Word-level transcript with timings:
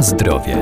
Zdrowie. 0.00 0.56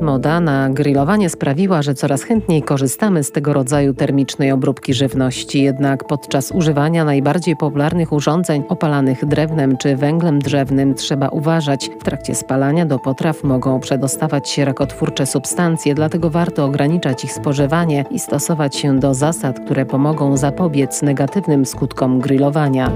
Moda 0.00 0.40
na 0.40 0.70
grillowanie 0.70 1.30
sprawiła, 1.30 1.82
że 1.82 1.94
coraz 1.94 2.22
chętniej 2.22 2.62
korzystamy 2.62 3.24
z 3.24 3.30
tego 3.30 3.52
rodzaju 3.52 3.94
termicznej 3.94 4.52
obróbki 4.52 4.94
żywności. 4.94 5.62
Jednak 5.62 6.06
podczas 6.06 6.50
używania 6.50 7.04
najbardziej 7.04 7.56
popularnych 7.56 8.12
urządzeń 8.12 8.62
opalanych 8.68 9.24
drewnem 9.24 9.76
czy 9.76 9.96
węglem 9.96 10.38
drzewnym 10.38 10.94
trzeba 10.94 11.28
uważać. 11.28 11.90
W 12.00 12.04
trakcie 12.04 12.34
spalania 12.34 12.86
do 12.86 12.98
potraw 12.98 13.44
mogą 13.44 13.80
przedostawać 13.80 14.48
się 14.48 14.64
rakotwórcze 14.64 15.26
substancje, 15.26 15.94
dlatego 15.94 16.30
warto 16.30 16.64
ograniczać 16.64 17.24
ich 17.24 17.32
spożywanie 17.32 18.04
i 18.10 18.18
stosować 18.18 18.76
się 18.76 19.00
do 19.00 19.14
zasad, 19.14 19.60
które 19.60 19.86
pomogą 19.86 20.36
zapobiec 20.36 21.02
negatywnym 21.02 21.66
skutkom 21.66 22.20
grillowania. 22.20 22.90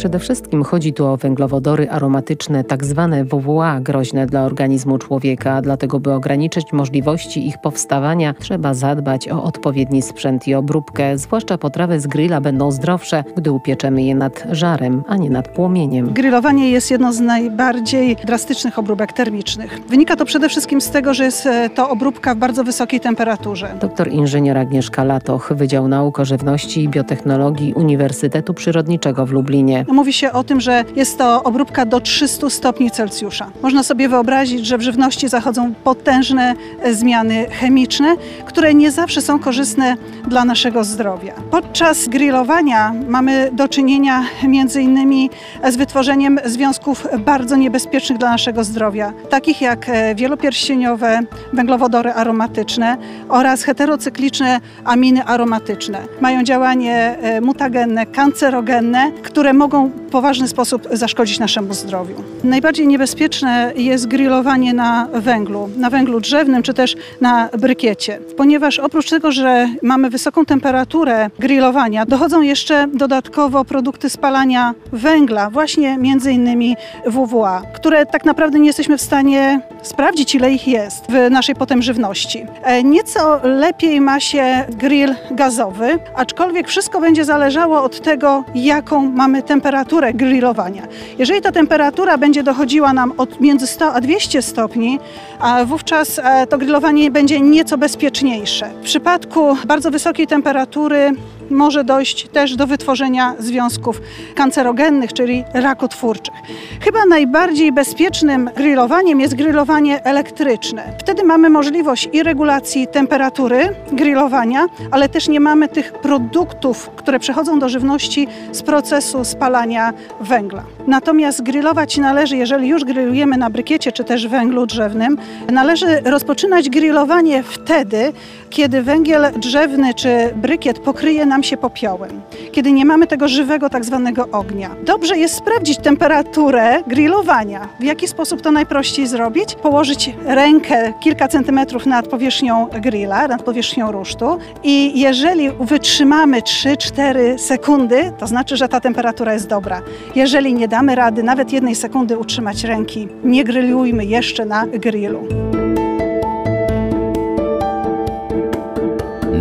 Przede 0.00 0.18
wszystkim 0.18 0.64
chodzi 0.64 0.92
tu 0.92 1.06
o 1.06 1.16
węglowodory 1.16 1.90
aromatyczne, 1.90 2.64
tak 2.64 2.84
zwane 2.84 3.24
WWA, 3.24 3.80
groźne 3.80 4.26
dla 4.26 4.42
organizmu 4.44 4.98
człowieka. 4.98 5.62
Dlatego, 5.62 6.00
by 6.00 6.12
ograniczyć 6.12 6.72
możliwości 6.72 7.46
ich 7.46 7.58
powstawania, 7.58 8.34
trzeba 8.34 8.74
zadbać 8.74 9.28
o 9.28 9.42
odpowiedni 9.42 10.02
sprzęt 10.02 10.48
i 10.48 10.54
obróbkę. 10.54 11.18
Zwłaszcza 11.18 11.58
potrawy 11.58 12.00
z 12.00 12.06
grilla 12.06 12.40
będą 12.40 12.70
zdrowsze, 12.70 13.24
gdy 13.36 13.52
upieczemy 13.52 14.02
je 14.02 14.14
nad 14.14 14.44
żarem, 14.50 15.02
a 15.08 15.16
nie 15.16 15.30
nad 15.30 15.48
płomieniem. 15.48 16.12
Grillowanie 16.12 16.70
jest 16.70 16.90
jedną 16.90 17.12
z 17.12 17.20
najbardziej 17.20 18.16
drastycznych 18.16 18.78
obróbek 18.78 19.12
termicznych. 19.12 19.80
Wynika 19.88 20.16
to 20.16 20.24
przede 20.24 20.48
wszystkim 20.48 20.80
z 20.80 20.90
tego, 20.90 21.14
że 21.14 21.24
jest 21.24 21.46
e, 21.46 21.70
to 21.70 21.90
obróbka 21.90 22.34
w 22.34 22.38
bardzo 22.38 22.64
wysokiej 22.64 23.00
temperaturze. 23.00 23.74
Doktor 23.80 24.08
inżynier 24.08 24.58
Agnieszka 24.58 25.04
Latoch, 25.04 25.52
Wydział 25.54 25.88
Nauk 25.88 26.20
o 26.20 26.24
Żywności 26.24 26.84
i 26.84 26.88
Biotechnologii 26.88 27.74
Uniwersytetu 27.74 28.54
Przyrodniczego 28.54 29.26
w 29.26 29.30
Lublinie. 29.30 29.84
Mówi 29.90 30.12
się 30.12 30.32
o 30.32 30.44
tym, 30.44 30.60
że 30.60 30.84
jest 30.96 31.18
to 31.18 31.42
obróbka 31.42 31.86
do 31.86 32.00
300 32.00 32.50
stopni 32.50 32.90
Celsjusza. 32.90 33.50
Można 33.62 33.82
sobie 33.82 34.08
wyobrazić, 34.08 34.66
że 34.66 34.78
w 34.78 34.82
żywności 34.82 35.28
zachodzą 35.28 35.74
potężne 35.84 36.54
e, 36.82 36.94
zmiany 36.94 37.46
chemiczne, 37.50 38.16
które 38.46 38.74
nie 38.74 38.90
zawsze 38.90 39.22
są 39.22 39.38
korzystne 39.38 39.96
dla 40.28 40.44
naszego 40.44 40.84
zdrowia. 40.84 41.34
Podczas 41.50 42.08
grillowania 42.08 42.92
mamy 43.08 43.50
do 43.52 43.68
czynienia 43.68 44.24
między 44.42 44.82
innymi 44.82 45.30
z 45.70 45.76
wytworzeniem 45.76 46.40
związków 46.44 47.06
bardzo 47.18 47.56
niebezpiecznych 47.56 48.18
dla 48.18 48.30
naszego 48.30 48.64
zdrowia, 48.64 49.12
takich 49.30 49.60
jak 49.60 49.88
e, 49.88 50.14
wielopierścieniowe 50.14 51.20
węglowodory 51.52 52.12
aromatyczne 52.12 52.96
oraz 53.28 53.62
heterocykliczne 53.62 54.60
aminy 54.84 55.24
aromatyczne. 55.24 55.98
Mają 56.20 56.44
działanie 56.44 57.16
e, 57.20 57.40
mutagenne, 57.40 58.06
kancerogenne, 58.06 59.12
które 59.22 59.52
mogą 59.52 59.79
poważny 59.88 60.48
sposób 60.48 60.88
zaszkodzić 60.92 61.38
naszemu 61.38 61.74
zdrowiu. 61.74 62.14
Najbardziej 62.44 62.86
niebezpieczne 62.86 63.72
jest 63.76 64.06
grillowanie 64.06 64.74
na 64.74 65.08
węglu, 65.12 65.70
na 65.76 65.90
węglu 65.90 66.20
drzewnym 66.20 66.62
czy 66.62 66.74
też 66.74 66.96
na 67.20 67.48
brykiecie, 67.58 68.18
ponieważ 68.36 68.78
oprócz 68.78 69.10
tego, 69.10 69.32
że 69.32 69.68
mamy 69.82 70.10
wysoką 70.10 70.44
temperaturę 70.44 71.30
grillowania, 71.38 72.06
dochodzą 72.06 72.42
jeszcze 72.42 72.86
dodatkowo 72.94 73.64
produkty 73.64 74.10
spalania 74.10 74.74
węgla, 74.92 75.50
właśnie 75.50 75.98
między 75.98 76.32
innymi 76.32 76.76
WWA, 77.06 77.62
które 77.74 78.06
tak 78.06 78.24
naprawdę 78.24 78.58
nie 78.58 78.66
jesteśmy 78.66 78.98
w 78.98 79.02
stanie 79.02 79.60
sprawdzić, 79.82 80.34
ile 80.34 80.52
ich 80.52 80.68
jest 80.68 81.04
w 81.08 81.30
naszej 81.30 81.54
potem 81.54 81.82
żywności. 81.82 82.46
E, 82.62 82.82
nieco 82.82 83.40
lepiej 83.42 84.00
ma 84.00 84.20
się 84.20 84.64
grill 84.68 85.14
gazowy, 85.30 85.98
aczkolwiek 86.16 86.68
wszystko 86.68 87.00
będzie 87.00 87.24
zależało 87.24 87.82
od 87.82 88.00
tego, 88.00 88.44
jaką 88.54 89.10
mamy 89.10 89.42
temperaturę 89.42 89.69
temperaturę 89.70 90.14
grillowania. 90.14 90.82
Jeżeli 91.18 91.40
ta 91.40 91.52
temperatura 91.52 92.18
będzie 92.18 92.42
dochodziła 92.42 92.92
nam 92.92 93.12
od 93.16 93.40
między 93.40 93.66
100 93.66 93.92
a 93.92 94.00
200 94.00 94.42
stopni, 94.42 94.98
a 95.40 95.64
wówczas 95.64 96.18
e, 96.18 96.46
to 96.46 96.58
grillowanie 96.58 97.10
będzie 97.10 97.40
nieco 97.40 97.78
bezpieczniejsze. 97.78 98.70
W 98.80 98.84
przypadku 98.84 99.56
bardzo 99.66 99.90
wysokiej 99.90 100.26
temperatury 100.26 101.12
może 101.50 101.84
dojść 101.84 102.28
też 102.28 102.56
do 102.56 102.66
wytworzenia 102.66 103.34
związków 103.38 104.00
kancerogennych, 104.34 105.12
czyli 105.12 105.44
rakotwórczych. 105.54 106.34
Chyba 106.80 107.06
najbardziej 107.06 107.72
bezpiecznym 107.72 108.50
grillowaniem 108.56 109.20
jest 109.20 109.34
grillowanie 109.34 110.04
elektryczne. 110.04 110.92
Wtedy 111.00 111.24
mamy 111.24 111.50
możliwość 111.50 112.08
i 112.12 112.22
regulacji 112.22 112.86
temperatury 112.86 113.74
grillowania, 113.92 114.66
ale 114.90 115.08
też 115.08 115.28
nie 115.28 115.40
mamy 115.40 115.68
tych 115.68 115.92
produktów, 115.92 116.90
które 116.96 117.18
przechodzą 117.18 117.58
do 117.58 117.68
żywności 117.68 118.28
z 118.52 118.62
procesu 118.62 119.24
spalania 119.24 119.92
węgla. 120.20 120.62
Natomiast 120.86 121.42
grillować 121.42 121.98
należy, 121.98 122.36
jeżeli 122.36 122.68
już 122.68 122.84
grillujemy 122.84 123.36
na 123.36 123.50
brykiecie 123.50 123.92
czy 123.92 124.04
też 124.04 124.28
węglu 124.28 124.66
drzewnym, 124.66 125.18
należy 125.52 126.00
rozpoczynać 126.04 126.70
grillowanie 126.70 127.42
wtedy, 127.42 128.12
kiedy 128.50 128.82
węgiel 128.82 129.22
drzewny 129.36 129.94
czy 129.94 130.30
brykiet 130.36 130.78
pokryje 130.78 131.26
nam 131.26 131.39
się 131.42 131.56
popiołem, 131.56 132.20
kiedy 132.52 132.72
nie 132.72 132.84
mamy 132.84 133.06
tego 133.06 133.28
żywego 133.28 133.70
tak 133.70 133.84
zwanego 133.84 134.28
ognia. 134.32 134.70
Dobrze 134.84 135.18
jest 135.18 135.34
sprawdzić 135.34 135.78
temperaturę 135.78 136.82
grillowania. 136.86 137.68
W 137.80 137.82
jaki 137.82 138.08
sposób 138.08 138.42
to 138.42 138.52
najprościej 138.52 139.06
zrobić? 139.06 139.54
Położyć 139.54 140.14
rękę 140.26 140.92
kilka 141.00 141.28
centymetrów 141.28 141.86
nad 141.86 142.08
powierzchnią 142.08 142.66
grilla, 142.66 143.28
nad 143.28 143.42
powierzchnią 143.42 143.92
rusztu 143.92 144.38
i 144.62 145.00
jeżeli 145.00 145.50
wytrzymamy 145.50 146.40
3-4 146.40 147.38
sekundy, 147.38 148.12
to 148.18 148.26
znaczy, 148.26 148.56
że 148.56 148.68
ta 148.68 148.80
temperatura 148.80 149.32
jest 149.32 149.48
dobra. 149.48 149.82
Jeżeli 150.14 150.54
nie 150.54 150.68
damy 150.68 150.94
rady 150.94 151.22
nawet 151.22 151.52
jednej 151.52 151.74
sekundy 151.74 152.18
utrzymać 152.18 152.64
ręki, 152.64 153.08
nie 153.24 153.44
grillujmy 153.44 154.04
jeszcze 154.04 154.44
na 154.44 154.66
grillu. 154.66 155.28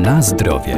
Na 0.04 0.22
zdrowie. 0.22 0.76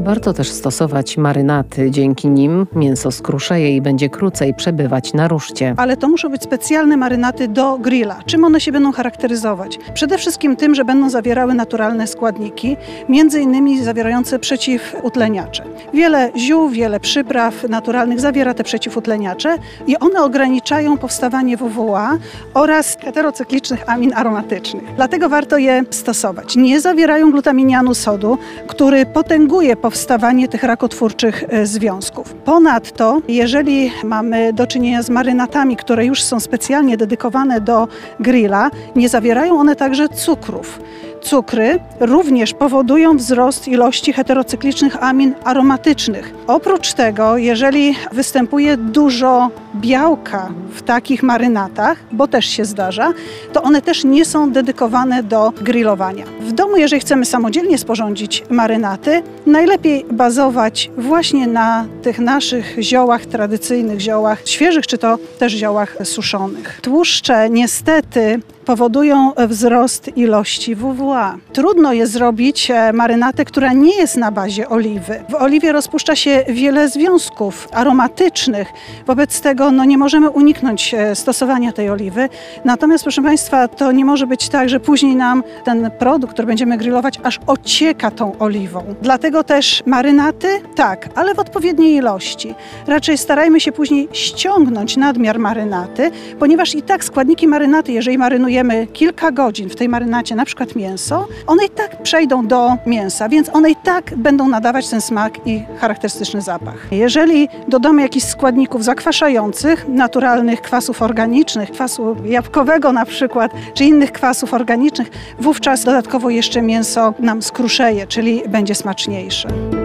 Warto 0.00 0.32
też 0.32 0.50
stosować 0.50 1.16
marynaty. 1.16 1.90
Dzięki 1.90 2.28
nim 2.28 2.66
mięso 2.72 3.10
skruszeje 3.10 3.76
i 3.76 3.80
będzie 3.80 4.08
krócej 4.08 4.54
przebywać 4.54 5.12
na 5.12 5.28
ruszcie. 5.28 5.74
Ale 5.76 5.96
to 5.96 6.08
muszą 6.08 6.28
być 6.28 6.42
specjalne 6.42 6.96
marynaty 6.96 7.48
do 7.48 7.78
grilla. 7.78 8.18
Czym 8.26 8.44
one 8.44 8.60
się 8.60 8.72
będą 8.72 8.92
charakteryzować? 8.92 9.78
Przede 9.94 10.18
wszystkim 10.18 10.56
tym, 10.56 10.74
że 10.74 10.84
będą 10.84 11.10
zawierały 11.10 11.54
naturalne 11.54 12.06
składniki, 12.06 12.76
między 13.08 13.40
innymi 13.40 13.84
zawierające 13.84 14.38
przeciwutleniacze. 14.38 15.64
Wiele 15.94 16.30
ziół, 16.36 16.68
wiele 16.68 17.00
przypraw 17.00 17.68
naturalnych 17.68 18.20
zawiera 18.20 18.54
te 18.54 18.64
przeciwutleniacze 18.64 19.56
i 19.86 19.98
one 19.98 20.22
ograniczają 20.22 20.98
powstawanie 20.98 21.56
WWA 21.56 22.18
oraz 22.54 22.96
heterocyklicznych 23.00 23.88
amin 23.90 24.12
aromatycznych. 24.14 24.84
Dlatego 24.96 25.28
warto 25.28 25.58
je 25.58 25.84
stosować. 25.90 26.56
Nie 26.56 26.80
zawierają 26.80 27.30
glutaminianu 27.30 27.94
sodu, 27.94 28.38
który 28.66 29.06
potęguje 29.06 29.76
powstawanie 29.76 29.89
powstawanie 29.90 30.48
tych 30.48 30.62
rakotwórczych 30.62 31.44
e, 31.48 31.66
związków. 31.66 32.34
Ponadto, 32.34 33.20
jeżeli 33.28 33.92
mamy 34.04 34.52
do 34.52 34.66
czynienia 34.66 35.02
z 35.02 35.10
marynatami, 35.10 35.76
które 35.76 36.04
już 36.06 36.22
są 36.22 36.40
specjalnie 36.40 36.96
dedykowane 36.96 37.60
do 37.60 37.88
grilla, 38.20 38.70
nie 38.96 39.08
zawierają 39.08 39.60
one 39.60 39.76
także 39.76 40.08
cukrów. 40.08 40.80
Cukry 41.22 41.78
również 42.00 42.54
powodują 42.54 43.16
wzrost 43.16 43.68
ilości 43.68 44.12
heterocyklicznych 44.12 45.02
amin 45.02 45.34
aromatycznych. 45.44 46.34
Oprócz 46.46 46.92
tego, 46.92 47.36
jeżeli 47.36 47.94
występuje 48.12 48.76
dużo 48.76 49.50
białka 49.74 50.48
w 50.74 50.82
takich 50.82 51.22
marynatach, 51.22 51.98
bo 52.12 52.28
też 52.28 52.46
się 52.46 52.64
zdarza, 52.64 53.12
to 53.52 53.62
one 53.62 53.82
też 53.82 54.04
nie 54.04 54.24
są 54.24 54.52
dedykowane 54.52 55.22
do 55.22 55.52
grillowania. 55.60 56.24
W 56.40 56.52
domu, 56.52 56.76
jeżeli 56.76 57.00
chcemy 57.00 57.24
samodzielnie 57.24 57.78
sporządzić 57.78 58.44
marynaty, 58.50 59.22
najlepiej 59.46 60.04
bazować 60.12 60.90
właśnie 60.96 61.46
na 61.46 61.86
tych 62.02 62.18
naszych 62.18 62.76
ziołach 62.80 63.26
tradycyjnych, 63.26 64.00
ziołach 64.00 64.42
świeżych, 64.44 64.86
czy 64.86 64.98
to 64.98 65.18
też 65.38 65.52
ziołach 65.52 65.96
suszonych. 66.04 66.80
Tłuszcze 66.82 67.50
niestety 67.50 68.40
powodują 68.64 69.32
wzrost 69.48 70.16
ilości 70.16 70.74
WWA. 70.74 71.36
Trudno 71.52 71.92
jest 71.92 72.12
zrobić 72.12 72.70
e, 72.70 72.92
marynatę, 72.92 73.44
która 73.44 73.72
nie 73.72 73.96
jest 73.96 74.16
na 74.16 74.30
bazie 74.32 74.68
oliwy. 74.68 75.24
W 75.28 75.34
oliwie 75.34 75.72
rozpuszcza 75.72 76.16
się 76.16 76.44
wiele 76.48 76.88
związków 76.88 77.68
aromatycznych, 77.72 78.68
wobec 79.06 79.40
tego 79.40 79.59
dlatego 79.60 79.76
no, 79.76 79.84
nie 79.84 79.98
możemy 79.98 80.30
uniknąć 80.30 80.94
e, 80.94 81.14
stosowania 81.14 81.72
tej 81.72 81.90
oliwy. 81.90 82.28
Natomiast, 82.64 83.04
proszę 83.04 83.22
Państwa, 83.22 83.68
to 83.68 83.92
nie 83.92 84.04
może 84.04 84.26
być 84.26 84.48
tak, 84.48 84.68
że 84.68 84.80
później 84.80 85.16
nam 85.16 85.42
ten 85.64 85.90
produkt, 85.98 86.32
który 86.32 86.46
będziemy 86.46 86.76
grillować, 86.76 87.20
aż 87.22 87.40
ocieka 87.46 88.10
tą 88.10 88.38
oliwą. 88.38 88.82
Dlatego 89.02 89.44
też 89.44 89.82
marynaty, 89.86 90.48
tak, 90.74 91.08
ale 91.14 91.34
w 91.34 91.38
odpowiedniej 91.38 91.94
ilości. 91.94 92.54
Raczej 92.86 93.18
starajmy 93.18 93.60
się 93.60 93.72
później 93.72 94.08
ściągnąć 94.12 94.96
nadmiar 94.96 95.38
marynaty, 95.38 96.10
ponieważ 96.38 96.74
i 96.74 96.82
tak 96.82 97.04
składniki 97.04 97.48
marynaty, 97.48 97.92
jeżeli 97.92 98.18
marynujemy 98.18 98.86
kilka 98.86 99.32
godzin 99.32 99.70
w 99.70 99.76
tej 99.76 99.88
marynacie, 99.88 100.34
na 100.34 100.44
przykład 100.44 100.76
mięso, 100.76 101.28
one 101.46 101.64
i 101.64 101.70
tak 101.70 102.02
przejdą 102.02 102.46
do 102.46 102.76
mięsa, 102.86 103.28
więc 103.28 103.48
one 103.54 103.70
i 103.70 103.76
tak 103.76 104.16
będą 104.16 104.48
nadawać 104.48 104.88
ten 104.88 105.00
smak 105.00 105.46
i 105.46 105.62
charakterystyczny 105.78 106.40
zapach. 106.40 106.86
Jeżeli 106.90 107.48
dodamy 107.68 108.02
jakichś 108.02 108.26
składników 108.26 108.84
zakwaszających, 108.84 109.49
naturalnych 109.88 110.62
kwasów 110.62 111.02
organicznych, 111.02 111.70
kwasu 111.70 112.16
jabłkowego 112.24 112.92
na 112.92 113.04
przykład, 113.04 113.52
czy 113.74 113.84
innych 113.84 114.12
kwasów 114.12 114.54
organicznych, 114.54 115.10
wówczas 115.38 115.84
dodatkowo 115.84 116.30
jeszcze 116.30 116.62
mięso 116.62 117.14
nam 117.18 117.42
skruszeje, 117.42 118.06
czyli 118.06 118.42
będzie 118.48 118.74
smaczniejsze. 118.74 119.79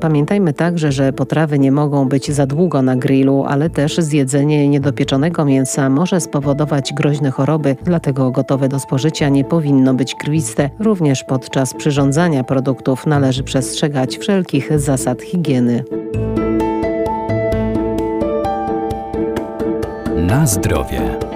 Pamiętajmy 0.00 0.52
także, 0.52 0.92
że 0.92 1.12
potrawy 1.12 1.58
nie 1.58 1.72
mogą 1.72 2.08
być 2.08 2.32
za 2.32 2.46
długo 2.46 2.82
na 2.82 2.96
grillu, 2.96 3.44
ale 3.48 3.70
też 3.70 3.96
zjedzenie 3.96 4.68
niedopieczonego 4.68 5.44
mięsa 5.44 5.90
może 5.90 6.20
spowodować 6.20 6.92
groźne 6.92 7.30
choroby, 7.30 7.76
dlatego 7.84 8.30
gotowe 8.30 8.68
do 8.68 8.80
spożycia 8.80 9.28
nie 9.28 9.44
powinno 9.44 9.94
być 9.94 10.14
krwiste. 10.14 10.70
Również 10.78 11.24
podczas 11.24 11.74
przyrządzania 11.74 12.44
produktów 12.44 13.06
należy 13.06 13.42
przestrzegać 13.42 14.18
wszelkich 14.18 14.80
zasad 14.80 15.22
higieny. 15.22 15.84
Na 20.16 20.46
zdrowie. 20.46 21.29